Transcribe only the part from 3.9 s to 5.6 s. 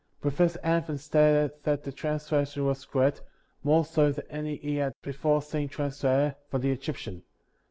than any he had before